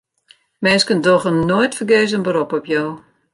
[0.63, 2.83] Minsken dogge noait fergees in berop op jo.